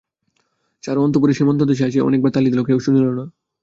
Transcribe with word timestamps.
চারু 0.83 0.99
অন্তঃপুরের 1.03 1.37
সীমান্তদেশে 1.37 1.83
আসিয়া 1.85 2.03
অনেকবার 2.03 2.31
তালি 2.31 2.49
দিল, 2.49 2.61
কেহ 2.63 2.77
শুনিল 2.79 3.07
না। 3.11 3.25